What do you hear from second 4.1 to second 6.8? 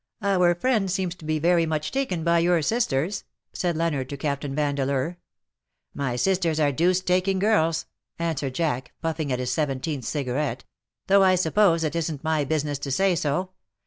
Captain Vandeleur." My sisters are